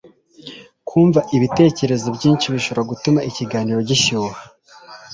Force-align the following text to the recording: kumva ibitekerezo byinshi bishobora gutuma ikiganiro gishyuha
kumva 0.87 1.19
ibitekerezo 1.35 2.07
byinshi 2.17 2.45
bishobora 2.53 2.87
gutuma 2.91 3.19
ikiganiro 3.29 3.79
gishyuha 3.89 4.37